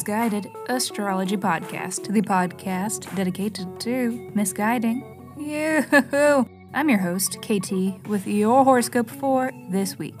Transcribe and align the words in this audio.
Misguided 0.00 0.50
Astrology 0.70 1.36
Podcast, 1.36 2.10
the 2.10 2.22
podcast 2.22 3.14
dedicated 3.14 3.78
to 3.80 4.30
misguiding 4.34 5.04
you. 5.38 5.84
I'm 6.72 6.88
your 6.88 7.00
host, 7.00 7.36
KT, 7.42 8.08
with 8.08 8.26
your 8.26 8.64
horoscope 8.64 9.10
for 9.10 9.52
this 9.68 9.98
week, 9.98 10.14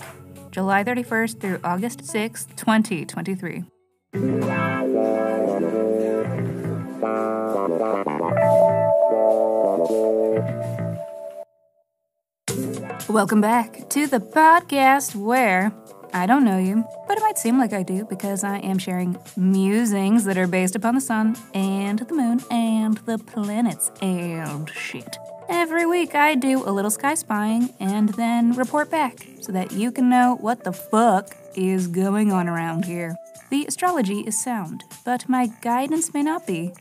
July 0.50 0.84
31st 0.84 1.40
through 1.40 1.60
August 1.64 2.00
6th, 2.00 2.54
2023. 2.56 3.64
Welcome 13.08 13.40
back 13.40 13.88
to 13.88 14.06
the 14.06 14.20
podcast 14.20 15.16
where 15.16 15.72
I 16.12 16.26
don't 16.26 16.44
know 16.44 16.58
you, 16.58 16.84
but 17.10 17.18
it 17.18 17.22
might 17.22 17.38
seem 17.38 17.58
like 17.58 17.72
I 17.72 17.82
do 17.82 18.04
because 18.04 18.44
I 18.44 18.58
am 18.58 18.78
sharing 18.78 19.18
musings 19.36 20.22
that 20.26 20.38
are 20.38 20.46
based 20.46 20.76
upon 20.76 20.94
the 20.94 21.00
sun 21.00 21.36
and 21.54 21.98
the 21.98 22.14
moon 22.14 22.40
and 22.52 22.98
the 22.98 23.18
planets 23.18 23.90
and 24.00 24.70
shit. 24.70 25.18
Every 25.48 25.86
week 25.86 26.14
I 26.14 26.36
do 26.36 26.62
a 26.64 26.70
little 26.70 26.92
sky 26.92 27.14
spying 27.14 27.74
and 27.80 28.10
then 28.10 28.52
report 28.52 28.92
back 28.92 29.26
so 29.40 29.50
that 29.50 29.72
you 29.72 29.90
can 29.90 30.08
know 30.08 30.36
what 30.40 30.62
the 30.62 30.72
fuck 30.72 31.36
is 31.56 31.88
going 31.88 32.30
on 32.30 32.46
around 32.46 32.84
here. 32.84 33.16
The 33.50 33.66
astrology 33.66 34.20
is 34.20 34.40
sound, 34.40 34.84
but 35.04 35.28
my 35.28 35.48
guidance 35.62 36.14
may 36.14 36.22
not 36.22 36.46
be. 36.46 36.72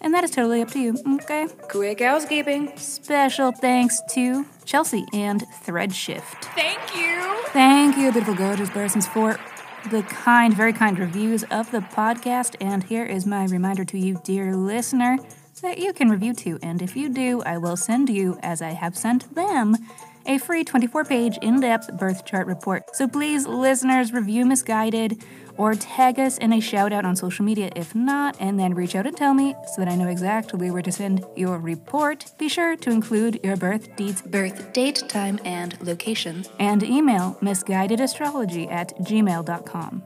And 0.00 0.14
that 0.14 0.22
is 0.22 0.30
totally 0.30 0.62
up 0.62 0.70
to 0.70 0.78
you, 0.78 0.96
okay? 1.14 1.48
Quick 1.68 2.00
housekeeping. 2.00 2.76
Special 2.76 3.50
thanks 3.50 4.00
to 4.10 4.46
Chelsea 4.66 5.04
and 5.12 5.42
Threadshift. 5.64 6.44
Thank 6.54 6.94
you. 6.94 7.42
Thank 7.48 7.96
you, 7.96 8.12
beautiful, 8.12 8.34
gorgeous 8.36 8.70
persons, 8.70 9.08
for 9.08 9.36
the 9.90 10.02
kind, 10.02 10.54
very 10.54 10.72
kind 10.72 10.98
reviews 10.98 11.44
of 11.44 11.70
the 11.70 11.80
podcast. 11.80 12.56
And 12.60 12.82
here 12.84 13.04
is 13.04 13.26
my 13.26 13.44
reminder 13.44 13.84
to 13.84 13.98
you, 13.98 14.20
dear 14.24 14.56
listener, 14.56 15.18
that 15.62 15.78
you 15.78 15.92
can 15.92 16.10
review 16.10 16.34
too. 16.34 16.58
And 16.62 16.82
if 16.82 16.96
you 16.96 17.08
do, 17.08 17.42
I 17.42 17.58
will 17.58 17.76
send 17.76 18.08
you, 18.08 18.38
as 18.42 18.60
I 18.60 18.70
have 18.70 18.96
sent 18.96 19.34
them, 19.34 19.76
a 20.26 20.38
free 20.38 20.64
24 20.64 21.04
page 21.04 21.38
in 21.42 21.60
depth 21.60 21.92
birth 21.96 22.24
chart 22.24 22.46
report. 22.46 22.94
So 22.94 23.06
please, 23.08 23.46
listeners, 23.46 24.12
review 24.12 24.44
Misguided 24.46 25.22
or 25.56 25.74
tag 25.74 26.18
us 26.18 26.38
in 26.38 26.52
a 26.52 26.60
shout 26.60 26.92
out 26.92 27.04
on 27.04 27.14
social 27.14 27.44
media 27.44 27.70
if 27.76 27.94
not, 27.94 28.36
and 28.40 28.58
then 28.58 28.74
reach 28.74 28.94
out 28.96 29.06
and 29.06 29.16
tell 29.16 29.34
me 29.34 29.54
so 29.74 29.84
that 29.84 29.88
I 29.88 29.94
know 29.94 30.08
exactly 30.08 30.70
where 30.70 30.82
to 30.82 30.90
send 30.92 31.24
your 31.36 31.58
report. 31.58 32.26
Be 32.38 32.48
sure 32.48 32.76
to 32.76 32.90
include 32.90 33.40
your 33.44 33.56
birth 33.56 33.94
dates, 33.96 34.22
birth 34.22 34.72
date, 34.72 35.04
time, 35.08 35.38
and 35.44 35.80
location, 35.86 36.44
and 36.58 36.82
email 36.82 37.36
misguidedastrology 37.40 38.70
at 38.70 38.96
gmail.com. 38.98 40.02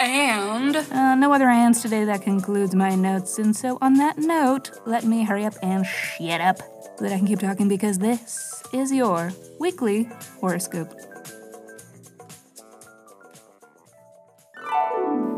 And 0.00 0.76
Uh, 0.76 1.14
no 1.14 1.32
other 1.32 1.48
ands 1.48 1.82
today. 1.82 2.04
That 2.04 2.22
concludes 2.22 2.74
my 2.74 2.94
notes. 2.94 3.38
And 3.38 3.54
so, 3.54 3.78
on 3.80 3.94
that 3.94 4.18
note, 4.18 4.70
let 4.86 5.04
me 5.04 5.22
hurry 5.24 5.44
up 5.44 5.54
and 5.62 5.84
shut 5.86 6.40
up 6.40 6.58
so 6.98 7.04
that 7.04 7.12
I 7.12 7.18
can 7.18 7.28
keep 7.28 7.38
talking 7.38 7.68
because 7.68 7.98
this 7.98 8.60
is 8.72 8.90
your 8.92 9.32
weekly 9.60 10.08
horoscope. 10.40 10.92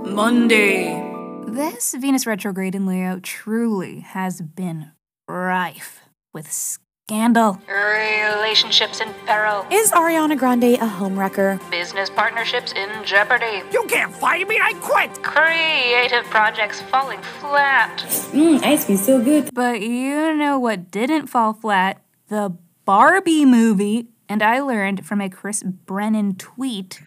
Monday. 0.07 1.07
This 1.47 1.95
Venus 1.95 2.27
retrograde 2.27 2.75
in 2.75 2.87
Leo 2.87 3.21
truly 3.23 4.01
has 4.01 4.41
been 4.41 4.93
rife 5.29 6.01
with 6.33 6.51
scandal, 6.51 7.61
relationships 7.69 9.01
in 9.01 9.13
peril, 9.27 9.67
Is 9.71 9.91
Ariana 9.93 10.39
Grande 10.39 10.75
a 10.75 10.79
homewrecker? 10.79 11.61
Business 11.81 12.11
partnerships 12.11 12.73
in 12.73 12.91
jeopardy, 13.07 13.63
You 13.73 13.83
can't 13.89 14.15
fire 14.15 14.45
me, 14.45 14.59
I 14.61 14.75
quit! 14.83 15.23
creative 15.23 16.27
projects 16.27 16.83
falling 16.83 17.23
flat. 17.41 17.97
Mmm, 18.35 18.63
ice 18.63 18.85
cream 18.85 18.99
so 18.99 19.19
good. 19.25 19.49
But 19.55 19.81
you 19.81 20.37
know 20.37 20.59
what 20.59 20.91
didn't 20.91 21.29
fall 21.29 21.55
flat? 21.55 22.03
The 22.29 22.55
Barbie 22.85 23.47
movie. 23.47 24.09
And 24.29 24.43
I 24.43 24.61
learned 24.61 25.07
from 25.07 25.23
a 25.23 25.31
Chris 25.31 25.63
Brennan 25.63 26.35
tweet 26.37 27.01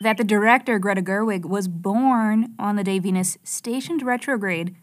that 0.00 0.16
the 0.16 0.24
director, 0.24 0.80
Greta 0.80 1.00
Gerwig, 1.00 1.44
was 1.44 1.68
born 1.68 2.54
on 2.58 2.74
the 2.74 2.82
day 2.82 2.98
Venus 2.98 3.38
stationed 3.44 4.02
retrograde, 4.02 4.74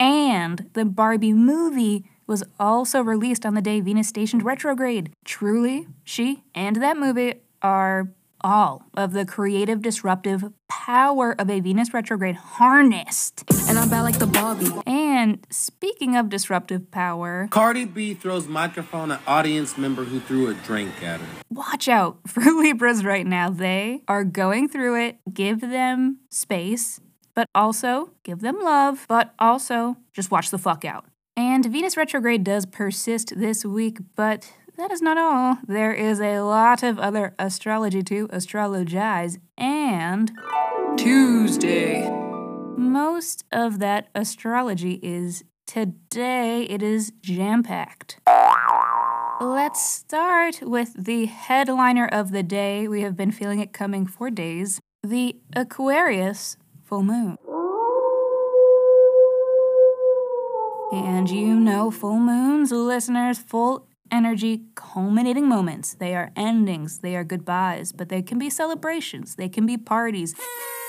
and 0.00 0.70
the 0.72 0.86
Barbie 0.86 1.34
movie 1.34 2.06
was 2.26 2.42
also 2.58 3.02
released 3.02 3.44
on 3.44 3.52
the 3.52 3.60
day 3.60 3.80
Venus 3.80 4.08
stationed 4.08 4.42
retrograde. 4.44 5.12
Truly, 5.26 5.86
she 6.04 6.42
and 6.54 6.76
that 6.76 6.96
movie 6.96 7.34
are 7.64 8.10
all 8.42 8.84
of 8.94 9.14
the 9.14 9.24
creative, 9.24 9.80
disruptive 9.80 10.44
power 10.68 11.34
of 11.38 11.48
a 11.48 11.60
Venus 11.60 11.94
retrograde 11.94 12.36
harnessed. 12.36 13.42
And 13.68 13.78
I'm 13.78 13.88
bad 13.88 14.02
like 14.02 14.18
the 14.18 14.26
Barbie. 14.26 14.70
And 14.86 15.44
speaking 15.50 16.14
of 16.14 16.28
disruptive 16.28 16.90
power, 16.90 17.48
Cardi 17.50 17.86
B 17.86 18.12
throws 18.12 18.46
microphone 18.46 19.10
at 19.12 19.22
audience 19.26 19.78
member 19.78 20.04
who 20.04 20.20
threw 20.20 20.48
a 20.48 20.54
drink 20.54 21.02
at 21.02 21.20
her. 21.20 21.26
watch 21.50 21.88
out 21.88 22.18
for 22.28 22.42
Libras 22.42 23.02
right 23.02 23.26
now. 23.26 23.48
They 23.48 24.02
are 24.06 24.24
going 24.24 24.68
through 24.68 25.02
it. 25.02 25.16
Give 25.32 25.60
them 25.62 26.18
space, 26.30 27.00
but 27.34 27.48
also 27.54 28.10
give 28.24 28.40
them 28.40 28.60
love, 28.62 29.06
but 29.08 29.32
also 29.38 29.96
just 30.12 30.30
watch 30.30 30.50
the 30.50 30.58
fuck 30.58 30.84
out. 30.84 31.06
And 31.36 31.64
Venus 31.64 31.96
retrograde 31.96 32.44
does 32.44 32.66
persist 32.66 33.32
this 33.36 33.64
week, 33.64 33.98
but 34.14 34.52
that 34.76 34.90
is 34.90 35.00
not 35.02 35.18
all. 35.18 35.58
There 35.66 35.92
is 35.92 36.20
a 36.20 36.40
lot 36.40 36.82
of 36.82 36.98
other 36.98 37.34
astrology 37.38 38.02
to 38.04 38.28
astrologize, 38.28 39.38
and 39.56 40.32
Tuesday. 40.96 42.08
most 42.76 43.44
of 43.52 43.78
that 43.78 44.08
astrology 44.14 45.00
is 45.02 45.44
today. 45.66 46.62
It 46.64 46.82
is 46.82 47.12
jam 47.22 47.62
packed. 47.62 48.18
Let's 49.40 49.84
start 49.84 50.60
with 50.62 50.94
the 50.96 51.26
headliner 51.26 52.06
of 52.06 52.30
the 52.30 52.42
day. 52.42 52.86
We 52.88 53.02
have 53.02 53.16
been 53.16 53.30
feeling 53.30 53.60
it 53.60 53.72
coming 53.72 54.06
for 54.06 54.30
days 54.30 54.80
the 55.02 55.36
Aquarius 55.54 56.56
full 56.82 57.02
moon. 57.02 57.36
And 60.92 61.28
you 61.28 61.58
know, 61.58 61.90
full 61.90 62.18
moons, 62.18 62.70
listeners, 62.72 63.38
full 63.38 63.86
energy 64.10 64.62
culminating 64.74 65.48
moments. 65.48 65.94
They 65.94 66.14
are 66.14 66.30
endings, 66.36 66.98
they 66.98 67.16
are 67.16 67.24
goodbyes, 67.24 67.92
but 67.92 68.08
they 68.08 68.22
can 68.22 68.38
be 68.38 68.50
celebrations, 68.50 69.34
they 69.36 69.48
can 69.48 69.66
be 69.66 69.76
parties, 69.76 70.34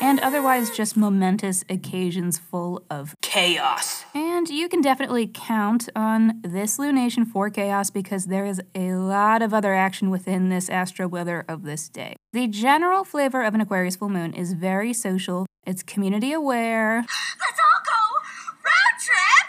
and 0.01 0.19
otherwise 0.19 0.69
just 0.71 0.97
momentous 0.97 1.63
occasions 1.69 2.37
full 2.37 2.83
of 2.89 3.15
Chaos. 3.21 4.03
and 4.13 4.49
you 4.49 4.67
can 4.69 4.81
definitely 4.81 5.29
count 5.33 5.89
on 5.95 6.39
this 6.43 6.77
lunation 6.77 7.25
for 7.25 7.49
chaos 7.49 7.89
because 7.89 8.25
there 8.25 8.45
is 8.45 8.61
a 8.75 8.93
lot 8.93 9.41
of 9.41 9.53
other 9.53 9.73
action 9.73 10.09
within 10.09 10.49
this 10.49 10.69
astro 10.69 11.07
weather 11.07 11.45
of 11.47 11.63
this 11.63 11.89
day. 11.89 12.15
The 12.33 12.47
general 12.47 13.03
flavor 13.03 13.43
of 13.43 13.53
an 13.55 13.61
Aquarius 13.61 13.95
full 13.95 14.09
moon 14.09 14.33
is 14.33 14.53
very 14.53 14.93
social, 14.93 15.45
it's 15.65 15.81
community 15.83 16.31
aware, 16.33 16.97
Let's 16.99 17.59
all 17.59 17.81
go 17.85 18.19
road 18.63 18.99
trip. 19.01 19.47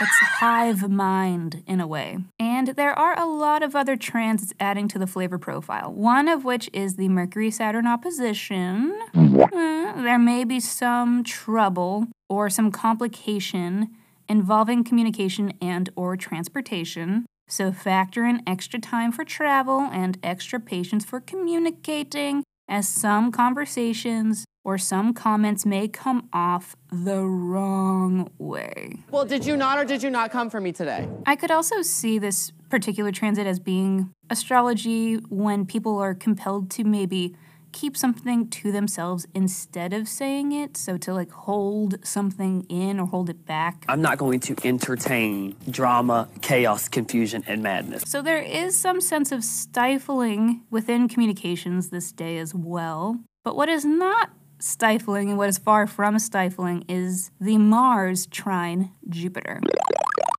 it's 0.00 0.18
hive 0.40 0.88
mind 0.90 1.62
in 1.66 1.80
a 1.80 1.86
way. 1.86 2.18
And 2.58 2.74
there 2.74 2.98
are 2.98 3.16
a 3.16 3.24
lot 3.24 3.62
of 3.62 3.76
other 3.76 3.94
transits 3.94 4.52
adding 4.58 4.88
to 4.88 4.98
the 4.98 5.06
flavor 5.06 5.38
profile, 5.38 5.92
one 5.92 6.26
of 6.26 6.44
which 6.44 6.68
is 6.72 6.96
the 6.96 7.08
Mercury 7.08 7.52
Saturn 7.52 7.86
opposition. 7.86 9.00
Uh, 9.14 10.02
there 10.02 10.18
may 10.18 10.42
be 10.42 10.58
some 10.58 11.22
trouble 11.22 12.08
or 12.28 12.50
some 12.50 12.72
complication 12.72 13.90
involving 14.28 14.82
communication 14.82 15.52
and 15.62 15.90
or 15.94 16.16
transportation. 16.16 17.26
So 17.46 17.70
factor 17.70 18.24
in 18.24 18.42
extra 18.44 18.80
time 18.80 19.12
for 19.12 19.24
travel 19.24 19.82
and 19.92 20.18
extra 20.24 20.58
patience 20.58 21.04
for 21.04 21.20
communicating 21.20 22.42
as 22.68 22.86
some 22.86 23.32
conversations 23.32 24.44
or 24.64 24.76
some 24.76 25.14
comments 25.14 25.64
may 25.64 25.88
come 25.88 26.28
off 26.32 26.76
the 26.92 27.22
wrong 27.22 28.30
way. 28.38 28.98
Well, 29.10 29.24
did 29.24 29.46
you 29.46 29.56
not 29.56 29.78
or 29.78 29.84
did 29.84 30.02
you 30.02 30.10
not 30.10 30.30
come 30.30 30.50
for 30.50 30.60
me 30.60 30.72
today? 30.72 31.08
I 31.24 31.36
could 31.36 31.50
also 31.50 31.80
see 31.82 32.18
this 32.18 32.52
particular 32.68 33.10
transit 33.10 33.46
as 33.46 33.58
being 33.58 34.12
astrology 34.28 35.14
when 35.30 35.64
people 35.64 35.98
are 35.98 36.14
compelled 36.14 36.70
to 36.72 36.84
maybe 36.84 37.34
keep 37.72 37.96
something 37.96 38.48
to 38.48 38.72
themselves 38.72 39.26
instead 39.34 39.92
of 39.92 40.08
saying 40.08 40.52
it. 40.52 40.76
So 40.76 40.96
to 40.98 41.14
like 41.14 41.30
hold 41.30 42.04
something 42.04 42.64
in 42.68 43.00
or 43.00 43.06
hold 43.06 43.30
it 43.30 43.46
back. 43.46 43.84
I'm 43.88 44.02
not 44.02 44.18
going 44.18 44.40
to 44.40 44.56
entertain 44.64 45.56
drama, 45.70 46.28
chaos, 46.40 46.88
confusion, 46.88 47.44
and 47.46 47.62
madness. 47.62 48.04
So 48.06 48.22
there 48.22 48.42
is 48.42 48.78
some 48.78 49.00
sense 49.00 49.32
of 49.32 49.44
stifling 49.44 50.62
within 50.70 51.08
communications 51.08 51.90
this 51.90 52.12
day 52.12 52.38
as 52.38 52.54
well. 52.54 53.20
But 53.44 53.56
what 53.56 53.68
is 53.68 53.84
not 53.84 54.30
stifling 54.60 55.28
and 55.28 55.38
what 55.38 55.48
is 55.48 55.58
far 55.58 55.86
from 55.86 56.18
stifling 56.18 56.84
is 56.88 57.30
the 57.40 57.58
Mars 57.58 58.26
trine 58.26 58.90
Jupiter. 59.08 59.60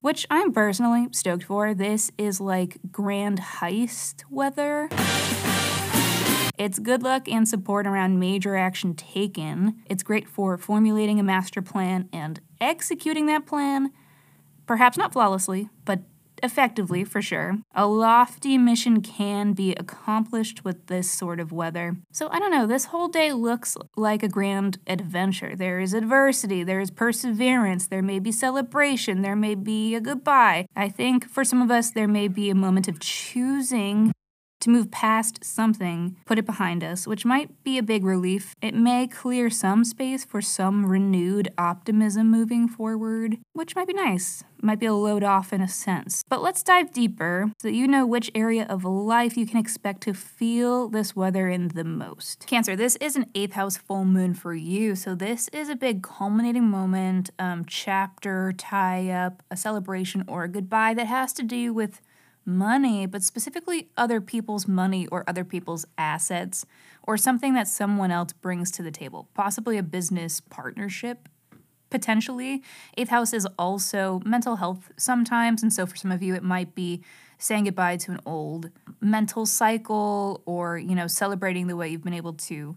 Which 0.02 0.26
I'm 0.30 0.52
personally 0.52 1.08
stoked 1.12 1.44
for. 1.44 1.74
This 1.74 2.10
is 2.16 2.40
like 2.40 2.78
grand 2.90 3.40
heist 3.40 4.24
weather. 4.30 4.88
It's 6.60 6.78
good 6.78 7.02
luck 7.02 7.26
and 7.26 7.48
support 7.48 7.86
around 7.86 8.20
major 8.20 8.54
action 8.54 8.92
taken. 8.94 9.82
It's 9.86 10.02
great 10.02 10.28
for 10.28 10.58
formulating 10.58 11.18
a 11.18 11.22
master 11.22 11.62
plan 11.62 12.06
and 12.12 12.38
executing 12.60 13.24
that 13.26 13.46
plan. 13.46 13.92
Perhaps 14.66 14.98
not 14.98 15.14
flawlessly, 15.14 15.70
but 15.86 16.00
effectively 16.42 17.02
for 17.02 17.22
sure. 17.22 17.56
A 17.74 17.86
lofty 17.86 18.58
mission 18.58 19.00
can 19.00 19.54
be 19.54 19.72
accomplished 19.72 20.62
with 20.62 20.86
this 20.88 21.10
sort 21.10 21.40
of 21.40 21.50
weather. 21.50 21.96
So 22.12 22.28
I 22.28 22.38
don't 22.38 22.50
know, 22.50 22.66
this 22.66 22.86
whole 22.86 23.08
day 23.08 23.32
looks 23.32 23.78
like 23.96 24.22
a 24.22 24.28
grand 24.28 24.80
adventure. 24.86 25.56
There 25.56 25.80
is 25.80 25.94
adversity, 25.94 26.62
there 26.62 26.80
is 26.80 26.90
perseverance, 26.90 27.86
there 27.86 28.02
may 28.02 28.18
be 28.18 28.32
celebration, 28.32 29.22
there 29.22 29.34
may 29.34 29.54
be 29.54 29.94
a 29.94 30.00
goodbye. 30.00 30.66
I 30.76 30.90
think 30.90 31.26
for 31.26 31.42
some 31.42 31.62
of 31.62 31.70
us, 31.70 31.90
there 31.90 32.08
may 32.08 32.28
be 32.28 32.50
a 32.50 32.54
moment 32.54 32.86
of 32.86 33.00
choosing 33.00 34.12
to 34.60 34.70
move 34.70 34.90
past 34.90 35.44
something, 35.44 36.16
put 36.24 36.38
it 36.38 36.46
behind 36.46 36.84
us, 36.84 37.06
which 37.06 37.24
might 37.24 37.62
be 37.64 37.78
a 37.78 37.82
big 37.82 38.04
relief. 38.04 38.54
It 38.60 38.74
may 38.74 39.06
clear 39.06 39.50
some 39.50 39.84
space 39.84 40.24
for 40.24 40.40
some 40.40 40.86
renewed 40.86 41.48
optimism 41.58 42.30
moving 42.30 42.68
forward, 42.68 43.38
which 43.52 43.74
might 43.74 43.88
be 43.88 43.94
nice. 43.94 44.44
Might 44.62 44.78
be 44.78 44.86
a 44.86 44.94
load 44.94 45.24
off 45.24 45.54
in 45.54 45.62
a 45.62 45.68
sense. 45.68 46.22
But 46.28 46.42
let's 46.42 46.62
dive 46.62 46.92
deeper 46.92 47.50
so 47.62 47.68
that 47.68 47.74
you 47.74 47.88
know 47.88 48.06
which 48.06 48.30
area 48.34 48.66
of 48.68 48.84
life 48.84 49.36
you 49.36 49.46
can 49.46 49.58
expect 49.58 50.02
to 50.02 50.12
feel 50.12 50.88
this 50.88 51.16
weather 51.16 51.48
in 51.48 51.68
the 51.68 51.84
most. 51.84 52.46
Cancer, 52.46 52.76
this 52.76 52.96
is 52.96 53.16
an 53.16 53.26
eighth 53.34 53.54
house 53.54 53.78
full 53.78 54.04
moon 54.04 54.34
for 54.34 54.54
you, 54.54 54.94
so 54.94 55.14
this 55.14 55.48
is 55.48 55.70
a 55.70 55.76
big 55.76 56.02
culminating 56.02 56.68
moment, 56.68 57.30
um, 57.38 57.64
chapter, 57.64 58.52
tie 58.52 59.08
up, 59.08 59.42
a 59.50 59.56
celebration, 59.56 60.24
or 60.28 60.44
a 60.44 60.48
goodbye 60.48 60.92
that 60.92 61.06
has 61.06 61.32
to 61.32 61.42
do 61.42 61.72
with 61.72 62.02
money, 62.50 63.06
but 63.06 63.22
specifically 63.22 63.88
other 63.96 64.20
people's 64.20 64.68
money 64.68 65.06
or 65.06 65.24
other 65.26 65.44
people's 65.44 65.86
assets, 65.96 66.66
or 67.02 67.16
something 67.16 67.54
that 67.54 67.68
someone 67.68 68.10
else 68.10 68.32
brings 68.32 68.70
to 68.72 68.82
the 68.82 68.90
table, 68.90 69.28
possibly 69.34 69.78
a 69.78 69.82
business 69.82 70.40
partnership. 70.40 71.28
Potentially. 71.88 72.62
Eighth 72.96 73.08
house 73.08 73.32
is 73.32 73.48
also 73.58 74.20
mental 74.24 74.56
health 74.56 74.92
sometimes, 74.96 75.62
and 75.62 75.72
so 75.72 75.86
for 75.86 75.96
some 75.96 76.12
of 76.12 76.22
you, 76.22 76.34
it 76.34 76.44
might 76.44 76.74
be 76.74 77.02
saying 77.38 77.64
goodbye 77.64 77.96
to 77.96 78.12
an 78.12 78.20
old 78.26 78.70
mental 79.00 79.46
cycle 79.46 80.42
or, 80.44 80.78
you 80.78 80.94
know, 80.94 81.06
celebrating 81.06 81.66
the 81.66 81.74
way 81.74 81.88
you've 81.88 82.04
been 82.04 82.12
able 82.12 82.34
to 82.34 82.76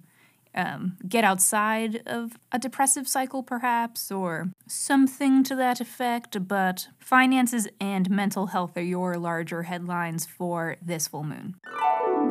um, 0.56 0.98
get 1.08 1.24
outside 1.24 2.02
of 2.06 2.38
a 2.52 2.60
depressive 2.60 3.08
cycle, 3.08 3.44
perhaps, 3.44 4.12
or 4.12 4.52
something 4.68 5.44
to 5.44 5.56
that 5.56 5.82
effect. 5.82 6.48
But 6.48 6.88
finances 7.00 7.68
and 7.80 8.10
mental 8.10 8.48
health 8.48 8.78
are 8.78 8.82
your 8.82 9.18
larger 9.18 9.64
headlines 9.64 10.26
for 10.26 10.78
this 10.82 11.08
full 11.08 11.24
moon. 11.24 11.56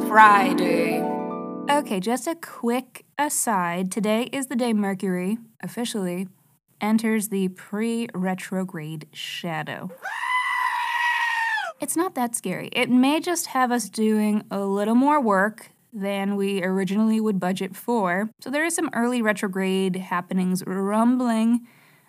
Friday. 0.08 1.02
Okay, 1.70 2.00
just 2.00 2.26
a 2.26 2.34
quick 2.34 3.04
aside. 3.18 3.92
Today 3.92 4.24
is 4.32 4.46
the 4.46 4.56
day 4.56 4.72
Mercury, 4.72 5.38
officially, 5.62 6.28
enters 6.80 7.28
the 7.28 7.48
pre 7.48 8.08
retrograde 8.14 9.06
shadow. 9.12 9.90
It's 11.80 11.96
not 11.96 12.14
that 12.14 12.36
scary. 12.36 12.68
It 12.72 12.90
may 12.90 13.18
just 13.18 13.48
have 13.48 13.72
us 13.72 13.88
doing 13.88 14.44
a 14.52 14.60
little 14.60 14.94
more 14.94 15.20
work 15.20 15.71
than 15.92 16.36
we 16.36 16.62
originally 16.62 17.20
would 17.20 17.38
budget 17.38 17.76
for. 17.76 18.30
So 18.40 18.50
there 18.50 18.64
is 18.64 18.74
some 18.74 18.90
early 18.94 19.20
retrograde 19.20 19.96
happenings 19.96 20.62
rumbling 20.66 21.66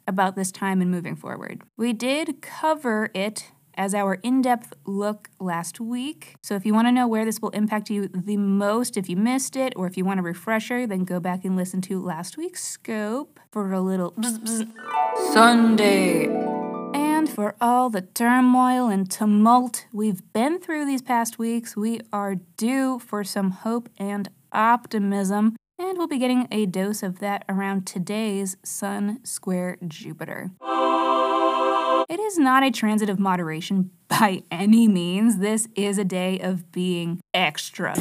about 0.07 0.35
this 0.35 0.51
time 0.51 0.81
and 0.81 0.89
moving 0.91 1.15
forward. 1.15 1.61
We 1.77 1.93
did 1.93 2.41
cover 2.41 3.09
it 3.13 3.51
as 3.75 3.95
our 3.95 4.15
in 4.15 4.41
depth 4.41 4.73
look 4.85 5.29
last 5.39 5.79
week. 5.79 6.35
So 6.43 6.55
if 6.55 6.65
you 6.65 6.73
want 6.73 6.87
to 6.87 6.91
know 6.91 7.07
where 7.07 7.25
this 7.25 7.41
will 7.41 7.49
impact 7.49 7.89
you 7.89 8.07
the 8.07 8.37
most, 8.37 8.97
if 8.97 9.09
you 9.09 9.17
missed 9.17 9.55
it, 9.55 9.73
or 9.75 9.87
if 9.87 9.97
you 9.97 10.05
want 10.05 10.19
a 10.19 10.23
refresher, 10.23 10.85
then 10.85 11.05
go 11.05 11.19
back 11.19 11.43
and 11.43 11.55
listen 11.55 11.81
to 11.81 12.01
last 12.01 12.37
week's 12.37 12.63
scope 12.63 13.39
for 13.51 13.73
a 13.73 13.81
little. 13.81 14.13
Sunday. 15.31 16.52
For 17.33 17.55
all 17.59 17.89
the 17.89 18.01
turmoil 18.01 18.89
and 18.89 19.09
tumult 19.09 19.87
we've 19.91 20.21
been 20.33 20.59
through 20.59 20.85
these 20.85 21.01
past 21.01 21.39
weeks, 21.39 21.75
we 21.75 21.99
are 22.13 22.35
due 22.35 22.99
for 22.99 23.23
some 23.23 23.49
hope 23.49 23.89
and 23.97 24.29
optimism. 24.51 25.55
And 25.79 25.97
we'll 25.97 26.05
be 26.05 26.19
getting 26.19 26.47
a 26.51 26.67
dose 26.67 27.01
of 27.01 27.17
that 27.19 27.43
around 27.49 27.87
today's 27.87 28.55
Sun 28.63 29.21
Square 29.23 29.77
Jupiter. 29.87 30.51
It 32.07 32.19
is 32.19 32.37
not 32.37 32.61
a 32.61 32.69
transit 32.69 33.09
of 33.09 33.17
moderation 33.17 33.89
by 34.19 34.43
any 34.51 34.87
means. 34.87 35.39
This 35.39 35.67
is 35.75 35.97
a 35.97 36.03
day 36.03 36.39
of 36.39 36.71
being 36.71 37.19
extra. 37.33 37.95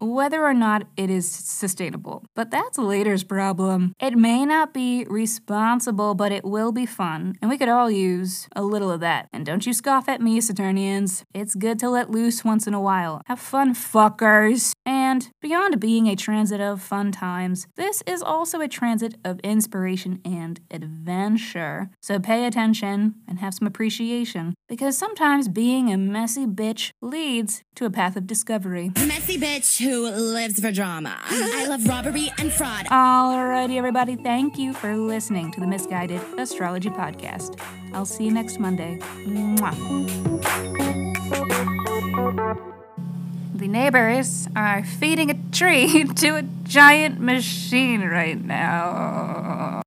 Whether 0.00 0.44
or 0.44 0.54
not 0.54 0.86
it 0.96 1.10
is 1.10 1.30
sustainable. 1.30 2.24
But 2.34 2.50
that's 2.50 2.78
later's 2.78 3.24
problem. 3.24 3.94
It 3.98 4.16
may 4.16 4.44
not 4.46 4.72
be 4.72 5.04
responsible, 5.08 6.14
but 6.14 6.30
it 6.30 6.44
will 6.44 6.70
be 6.70 6.86
fun. 6.86 7.34
And 7.42 7.50
we 7.50 7.58
could 7.58 7.68
all 7.68 7.90
use 7.90 8.48
a 8.54 8.62
little 8.62 8.90
of 8.90 9.00
that. 9.00 9.28
And 9.32 9.44
don't 9.44 9.66
you 9.66 9.72
scoff 9.72 10.08
at 10.08 10.20
me, 10.20 10.40
Saturnians. 10.40 11.24
It's 11.34 11.56
good 11.56 11.78
to 11.80 11.90
let 11.90 12.10
loose 12.10 12.44
once 12.44 12.66
in 12.66 12.74
a 12.74 12.80
while. 12.80 13.22
Have 13.26 13.40
fun, 13.40 13.74
fuckers. 13.74 14.72
And 14.86 15.28
beyond 15.40 15.80
being 15.80 16.06
a 16.06 16.14
transit 16.14 16.60
of 16.60 16.80
fun 16.80 17.10
times, 17.10 17.66
this 17.74 18.02
is 18.06 18.22
also 18.22 18.60
a 18.60 18.68
transit 18.68 19.16
of 19.24 19.40
inspiration 19.40 20.20
and 20.24 20.60
adventure. 20.70 21.90
So 22.00 22.20
pay 22.20 22.46
attention 22.46 23.16
and 23.26 23.38
have 23.38 23.54
some 23.54 23.66
appreciation, 23.66 24.54
because 24.68 24.96
sometimes 24.96 25.48
being 25.48 25.92
a 25.92 25.96
messy 25.96 26.46
bitch 26.46 26.90
leads 27.00 27.62
to 27.74 27.84
a 27.84 27.90
path 27.90 28.16
of 28.16 28.26
discovery. 28.26 28.92
Messy 28.96 29.38
bitch 29.38 29.82
who 29.82 30.08
lives 30.08 30.60
for 30.60 30.72
drama. 30.72 31.18
I 31.24 31.66
love 31.66 31.86
robbery 31.86 32.32
and 32.38 32.52
fraud. 32.52 32.86
Alrighty, 32.86 33.76
everybody, 33.76 34.16
thank 34.16 34.58
you 34.58 34.72
for 34.72 34.96
listening 34.96 35.52
to 35.52 35.60
the 35.60 35.66
Misguided 35.66 36.20
Astrology 36.38 36.90
Podcast. 36.90 37.60
I'll 37.92 38.06
see 38.06 38.24
you 38.24 38.32
next 38.32 38.58
Monday. 38.58 38.98
Mwah. 39.26 39.74
The 43.54 43.68
neighbors 43.68 44.48
are 44.56 44.84
feeding 44.84 45.30
a 45.30 45.34
tree 45.52 46.04
to 46.16 46.36
a 46.36 46.42
giant 46.64 47.20
machine 47.20 48.02
right 48.02 48.42
now. 48.42 49.83